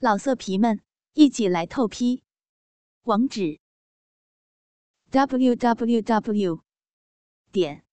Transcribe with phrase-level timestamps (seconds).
[0.00, 0.80] 老色皮们，
[1.14, 2.22] 一起来透批！
[3.02, 3.58] 网址
[5.10, 6.62] ：w w w
[7.50, 7.84] 点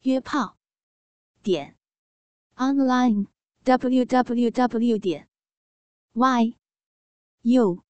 [0.00, 0.56] 约炮
[1.42, 1.76] 点
[2.54, 3.26] online
[3.64, 5.28] w w w 点
[6.14, 6.56] y
[7.42, 7.84] u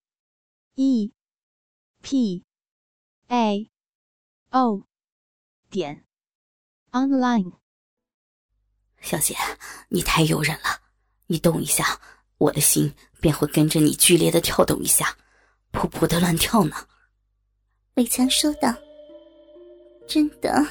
[0.75, 1.13] e
[2.03, 2.45] p
[3.29, 3.71] a
[4.51, 4.89] o
[5.71, 6.05] 点
[6.91, 7.53] online。
[9.01, 9.37] 小姐，
[9.91, 10.83] 你太诱人了，
[11.29, 12.01] 你动一下，
[12.39, 12.93] 我的心
[13.27, 15.17] 便会跟着你剧烈的跳动一下，
[15.73, 16.77] 噗噗的乱跳呢。
[17.97, 18.73] 伟强说道
[20.07, 20.65] ：“真的。”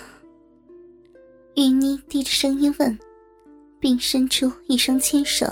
[1.56, 2.98] 玉妮低着声音问，
[3.78, 5.46] 并伸出一双纤手，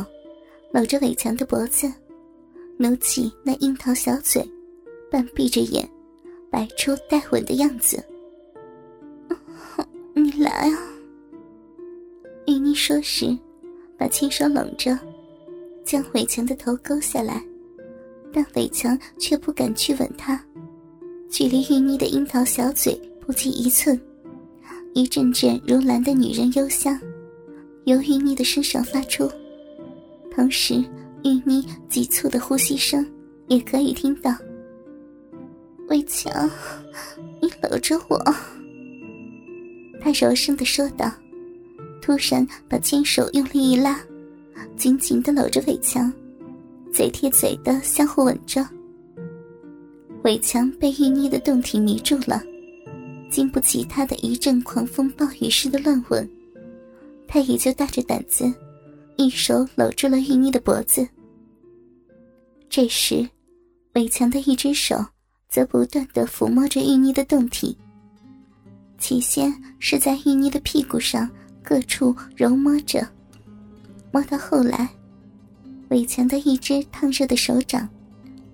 [0.72, 1.92] 搂着伟强的脖子，
[2.78, 4.50] 努起那樱桃小嘴，
[5.12, 5.86] 半闭着眼，
[6.50, 8.02] 摆出带吻的样子。
[10.16, 10.78] 你来啊！
[12.48, 13.38] 玉妮说时，
[13.98, 14.98] 把牵手拢着，
[15.86, 17.44] 将伟强的头勾下来，
[18.32, 20.44] 但伟强却不敢去吻她，
[21.30, 24.00] 距离玉妮的樱桃小嘴不及一寸。
[24.94, 27.00] 一阵阵如兰的女人幽香，
[27.86, 29.30] 由玉妮的身上发出，
[30.32, 30.76] 同时
[31.24, 33.06] 玉妮急促的呼吸声
[33.48, 34.36] 也可以听到。
[35.88, 36.50] 魏强，
[37.42, 38.18] 你搂着我。
[40.00, 41.12] 他柔声的说道，
[42.02, 44.00] 突然把牵手用力一拉，
[44.76, 46.12] 紧紧的搂着伟强，
[46.92, 48.68] 嘴贴嘴的相互吻着。
[50.24, 52.42] 伟强被玉妮的动体迷住了。
[53.30, 56.30] 经不起他的一阵狂风暴雨似的乱吻，
[57.28, 58.54] 他也就大着胆子，
[59.16, 61.08] 一手搂住了玉妮的脖子。
[62.70, 63.28] 这时，
[63.96, 65.04] 伟强的一只手
[65.50, 67.76] 则不断的抚摸着玉妮的胴体。
[69.00, 71.28] 起先是在玉妮的屁股上
[71.64, 73.08] 各处揉摸着，
[74.14, 74.88] 摸到后来，
[75.90, 77.90] 伟强的一只烫热的手掌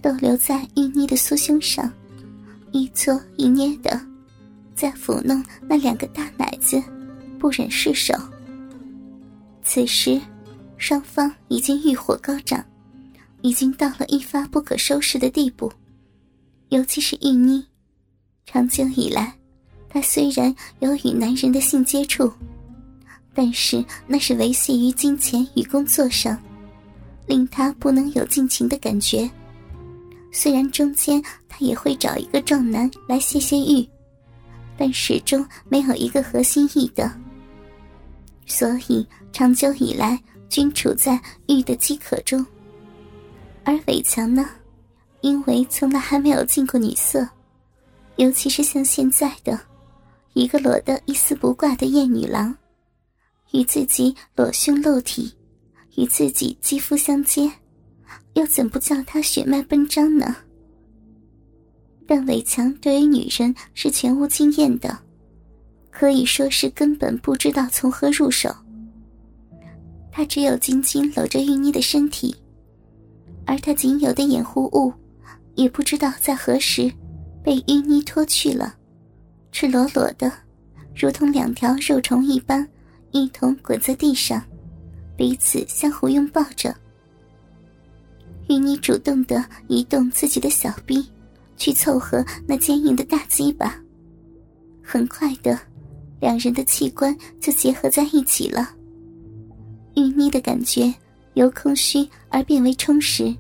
[0.02, 1.92] 逗留在玉妮的酥胸上，
[2.72, 4.00] 一搓一捏的。
[4.74, 6.82] 在抚弄那两个大奶子，
[7.38, 8.14] 不忍释手。
[9.62, 10.18] 此时，
[10.78, 12.64] 双方已经欲火高涨，
[13.42, 15.70] 已经到了一发不可收拾的地步。
[16.70, 17.66] 尤其是玉妮，
[18.46, 19.36] 长久以来，
[19.90, 22.32] 她虽然有与男人的性接触，
[23.34, 26.38] 但是那是维系于金钱与工作上，
[27.28, 29.30] 令他不能有尽情的感觉。
[30.32, 33.88] 虽然中间他也会找一个壮男来泄泄欲。
[34.82, 37.12] 但始终没有一个合心意的，
[38.46, 40.18] 所以长久以来
[40.48, 41.20] 均处在
[41.50, 42.46] 欲的饥渴中。
[43.66, 44.50] 而伟强呢，
[45.20, 47.28] 因为从来还没有进过女色，
[48.16, 49.60] 尤其是像现在的
[50.32, 52.56] 一个裸得一丝不挂的艳女郎，
[53.52, 55.34] 与自己裸胸露体，
[55.98, 57.52] 与自己肌肤相接，
[58.34, 60.36] 又怎不叫他血脉奔张呢？
[62.08, 64.98] 但伟强对于女人是全无经验的，
[65.92, 68.54] 可以说是根本不知道从何入手。
[70.12, 72.36] 他只有紧紧搂着玉妮的身体，
[73.46, 74.92] 而他仅有的掩护物，
[75.56, 76.92] 也不知道在何时
[77.44, 78.76] 被玉妮脱去了，
[79.52, 80.32] 赤裸裸的，
[80.96, 82.68] 如同两条肉虫一般，
[83.12, 84.44] 一同滚在地上，
[85.16, 86.76] 彼此相互拥抱着。
[88.48, 91.10] 玉妮主动的移动自己的小臂。
[91.60, 93.78] 去凑合那坚硬的大鸡巴。
[94.82, 95.60] 很快的，
[96.22, 98.74] 两人的器官就结合在一起了。
[99.96, 100.92] 玉妮的感觉
[101.34, 103.36] 由空虚而变为充实，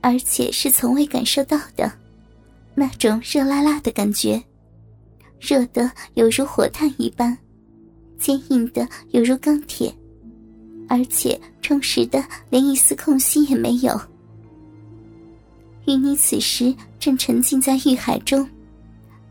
[0.00, 1.90] 而且是从未感受到的，
[2.74, 4.42] 那种热辣辣的感觉，
[5.38, 7.38] 热的犹如火炭一般，
[8.20, 9.92] 坚硬的犹如钢铁，
[10.86, 13.98] 而且充实的连一丝空隙也没有。
[15.86, 18.46] 玉妮此时正沉浸在欲海中，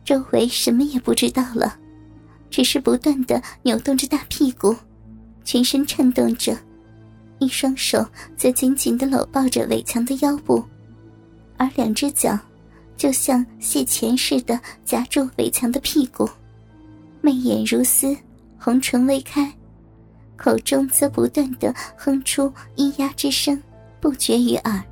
[0.04, 1.78] 周围什么也不知道了，
[2.50, 4.76] 只是不断的扭动着大屁股，
[5.46, 6.58] 全身颤动着，
[7.38, 8.04] 一双手
[8.36, 10.64] 则紧紧的搂抱着伟强的腰部，
[11.58, 12.38] 而两只脚
[12.98, 16.28] 就像蟹钳似的夹住伟强的屁股，
[17.22, 18.18] 媚眼如丝，
[18.60, 19.52] 红唇微开，
[20.36, 23.62] 口中则不断的哼出咿呀之声，
[24.00, 24.84] 不绝于耳。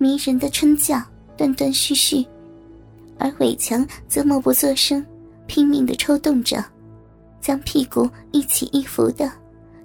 [0.00, 1.02] 迷人的春叫
[1.38, 2.26] 断断续续，
[3.16, 5.04] 而伟强则默不作声，
[5.46, 6.62] 拼命的抽动着。
[7.40, 9.30] 将屁股一起一伏的，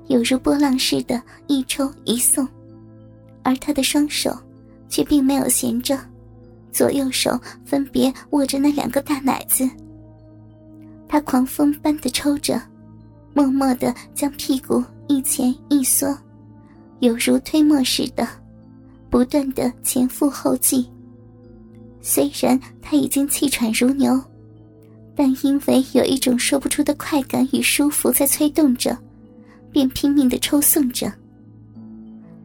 [0.08, 2.46] 犹如波浪似的，一抽一送，
[3.44, 4.36] 而他的双手
[4.90, 5.98] 却并没有闲着，
[6.72, 9.70] 左右手分别握着那两个大奶子。
[11.08, 12.60] 他狂风般的抽着，
[13.36, 16.18] 默默的将屁股一前一缩，
[17.02, 18.28] 犹如推磨似的，
[19.12, 20.90] 不断的前赴后继。
[22.04, 24.22] 虽然他已经气喘如牛。
[25.16, 28.98] 但因为有一种说不出的快感与舒服在催动着，
[29.72, 31.14] 便拼命的抽送着。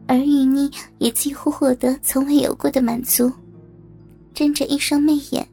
[0.05, 0.69] 而玉妮
[0.99, 3.31] 也几乎获得从未有过的满足，
[4.35, 5.47] 睁着一双媚眼，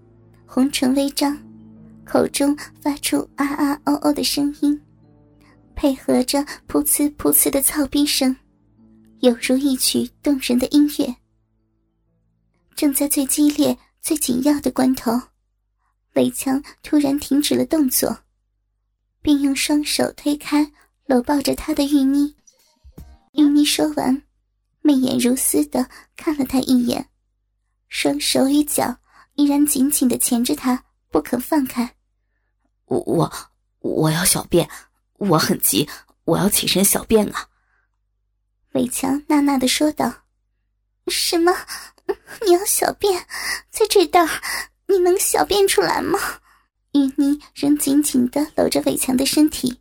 [0.44, 1.34] 红唇微张，
[2.04, 4.78] 口中发出啊啊哦哦的声音，
[5.74, 8.36] 配合着噗呲噗呲的操逼声，
[9.20, 11.14] 犹如一曲动人的音乐。
[12.74, 13.74] 正在最激烈、
[14.06, 15.20] 最紧要的关头。
[16.14, 18.16] 伟强突然停止了动作，
[19.20, 20.70] 并用双手推开
[21.06, 22.36] 搂抱着他的玉妮。
[23.32, 24.22] 玉妮说完，
[24.80, 27.08] 媚眼如丝的看了他一眼，
[27.88, 28.96] 双手与脚
[29.34, 31.96] 依然紧紧的钳着他，不肯放开。
[32.84, 33.32] 我我
[33.80, 34.70] 我要小便，
[35.14, 35.90] 我很急，
[36.22, 37.48] 我要起身小便啊！
[38.74, 40.22] 伟强呐呐的说道
[41.10, 41.52] ：“什么？
[42.44, 43.26] 你要小便？
[43.70, 44.28] 在这儿？”
[44.88, 46.16] 你能小便出来吗？
[46.92, 49.80] 玉妮仍紧紧的搂着伟强的身体。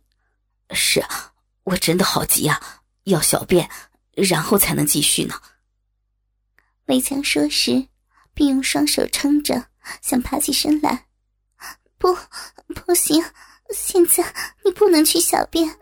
[0.72, 1.32] 是啊，
[1.62, 3.70] 我真的好急啊，要小便，
[4.14, 5.40] 然后才能继续呢。
[6.86, 7.86] 伟强说时，
[8.34, 9.68] 并用双手撑着，
[10.02, 11.06] 想爬起身来。
[11.98, 12.12] 不，
[12.74, 13.24] 不行，
[13.70, 14.24] 现在
[14.64, 15.78] 你不能去小便。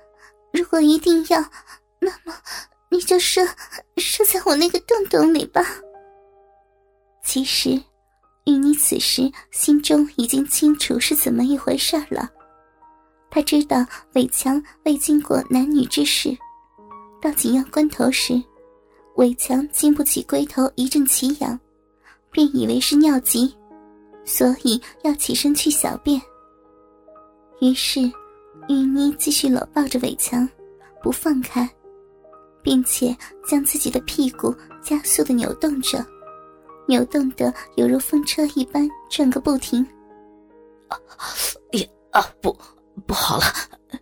[0.52, 1.50] 如果一定要，
[1.98, 2.36] 那么
[2.90, 3.42] 你就射
[3.96, 5.64] 射在我那个洞洞里吧。
[7.24, 7.80] 其实。
[8.46, 12.30] 玉妮此时心中已经清楚是怎么一回事了，
[13.30, 16.36] 她知道伟强未经过男女之事，
[17.22, 18.34] 到紧要关头时，
[19.16, 21.58] 伟强经不起龟头一阵奇痒，
[22.30, 23.50] 便以为是尿急，
[24.26, 26.20] 所以要起身去小便。
[27.62, 28.02] 于是，
[28.68, 30.46] 玉妮继续搂抱着伟强，
[31.02, 31.66] 不放开，
[32.62, 33.16] 并且
[33.48, 36.04] 将自己的屁股加速的扭动着。
[36.86, 39.86] 扭动的犹如风车一般转个不停。
[40.88, 40.98] 啊，
[41.72, 42.56] 也啊不，
[43.06, 43.44] 不好了，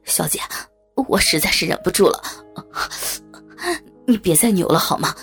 [0.04, 0.40] 小姐，
[1.08, 2.22] 我实在是忍不住了，
[4.06, 5.14] 你别再扭了好吗？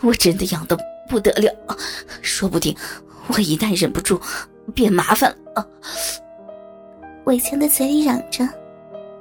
[0.00, 0.78] 我真的痒的
[1.08, 1.52] 不得了，
[2.20, 2.76] 说不定
[3.28, 4.20] 我一旦忍不住，
[4.74, 5.68] 便麻烦了。
[7.24, 8.48] 伟强的嘴里嚷着，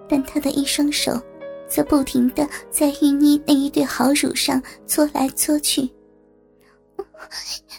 [0.07, 1.19] 但他的一双手，
[1.67, 5.89] 则不停的在玉妮那一对好乳上搓来搓去。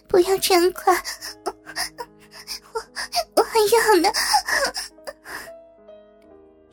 [0.07, 0.95] 不要这样快，
[1.45, 1.55] 我
[3.37, 4.09] 我还要呢。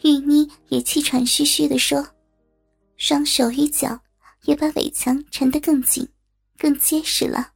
[0.02, 2.08] 玉妮也气喘吁吁的说，
[2.98, 4.00] 双手与脚
[4.44, 6.08] 也把尾墙缠得更紧、
[6.58, 7.52] 更结实了，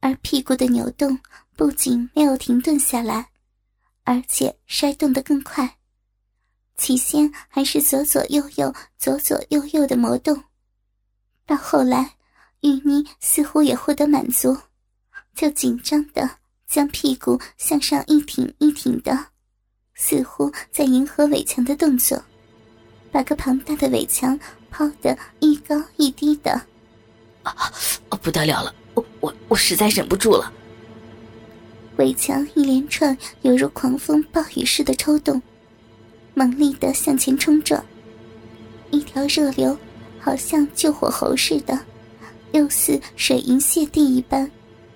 [0.00, 1.18] 而屁股的扭动
[1.54, 3.28] 不仅没有停顿下来，
[4.04, 5.78] 而且摔动得更快。
[6.76, 10.42] 起先还是左左右右、左左右右的磨动，
[11.46, 12.15] 到后来。
[12.66, 14.56] 玉妮似乎也获得满足，
[15.36, 16.28] 就紧张的
[16.66, 19.16] 将屁股向上一挺一挺的，
[19.94, 22.20] 似乎在迎合伟强的动作，
[23.12, 24.36] 把个庞大的伟强
[24.68, 26.60] 抛得一高一低的。
[27.44, 27.54] 啊，
[28.20, 28.74] 不得了了！
[28.94, 30.52] 我我我实在忍不住了。
[31.98, 35.40] 伟强一连串犹如狂风暴雨似的抽动，
[36.34, 37.80] 猛力的向前冲撞，
[38.90, 39.78] 一条热流
[40.18, 41.78] 好像救火猴似的。
[42.56, 44.50] 又似水银泻地一般，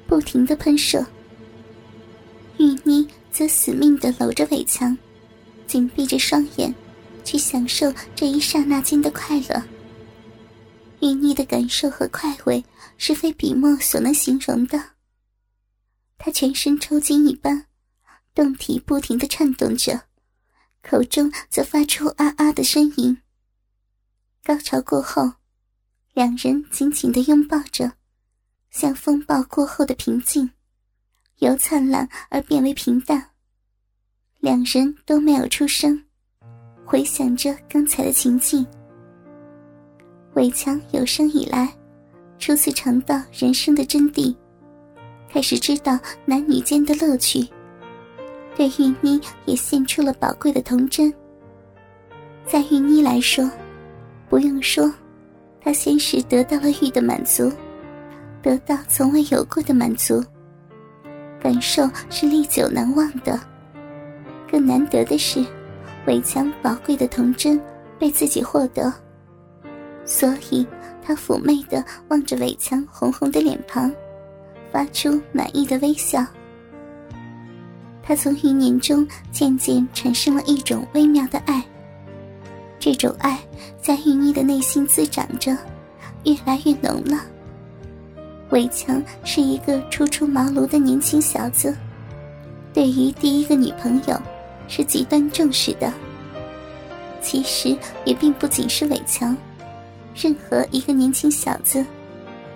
[0.07, 1.07] 不停的喷射。
[2.59, 4.97] 玉妮则死命的搂着伟强，
[5.67, 6.75] 紧闭着双眼，
[7.23, 9.63] 去享受这一刹那间的快乐。
[11.01, 12.65] 玉妮的感受和快慰
[12.97, 14.93] 是非笔墨所能形容的。
[16.17, 17.67] 她全身抽筋一般，
[18.35, 20.01] 胴体不停的颤动着，
[20.83, 23.19] 口中则发出啊啊的呻吟。
[24.43, 25.40] 高潮过后。
[26.21, 27.91] 两人紧紧的拥抱着，
[28.69, 30.51] 像风暴过后的平静，
[31.39, 33.31] 由灿烂而变为平淡。
[34.39, 36.05] 两人都没有出声，
[36.85, 38.67] 回想着刚才的情境。
[40.35, 41.75] 伟强有生以来，
[42.39, 44.37] 初次尝到人生的真谛，
[45.27, 47.49] 开始知道男女间的乐趣，
[48.55, 51.11] 对玉妮也献出了宝贵的童真。
[52.47, 53.51] 在玉妮来说，
[54.29, 54.93] 不用说。
[55.61, 57.53] 他先是得到了欲的满足，
[58.43, 60.25] 得到从未有过的满足，
[61.41, 63.39] 感受是历久难忘的。
[64.51, 65.45] 更难得的是，
[66.07, 67.61] 伟强宝贵的童真
[67.99, 68.93] 被自己获得，
[70.05, 70.67] 所以
[71.03, 73.93] 他妩媚的望着伟强红红的脸庞，
[74.73, 76.27] 发出满意的微笑。
[78.03, 81.63] 他从余年中渐渐产生了一种微妙的爱，
[82.81, 83.39] 这种爱
[83.81, 85.57] 在玉妮的内心滋长着，
[86.25, 87.25] 越来越浓了。
[88.51, 91.77] 伟强是一个初出茅庐的年轻小子，
[92.73, 94.21] 对于第一个女朋友
[94.67, 95.93] 是极端重视的。
[97.23, 99.37] 其实也并不仅是伟强，
[100.15, 101.85] 任何一个年轻小子，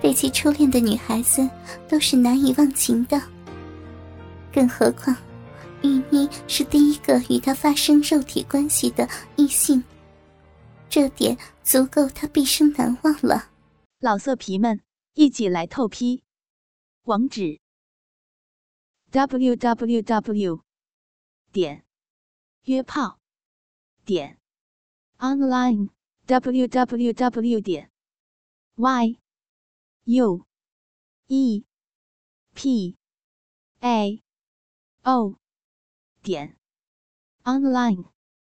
[0.01, 1.47] 对其初恋的女孩子
[1.87, 3.21] 都是难以忘情的。
[4.51, 5.15] 更何况，
[5.83, 9.81] 玉妮是第一个与他发生肉体关系的异性，
[10.95, 13.49] 这点足够他毕生难忘了。
[13.99, 14.85] 老色皮们。
[15.17, 16.23] 一起来透批，
[17.03, 17.61] 网址
[19.11, 20.61] ：w w w
[21.53, 21.85] 点
[22.63, 23.19] 约炮
[24.05, 24.37] 点
[25.17, 25.89] online
[26.25, 27.91] w w w 点
[28.75, 29.19] y
[30.03, 30.45] u
[31.27, 31.65] e
[32.53, 32.97] p
[33.79, 34.23] a
[35.03, 35.39] o
[36.21, 36.57] 点
[37.43, 38.14] online。